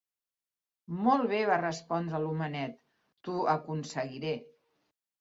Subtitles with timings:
[1.07, 2.83] "Molt bé", va respondre l'homenet;
[3.29, 4.37] "t'ho aconseguiré".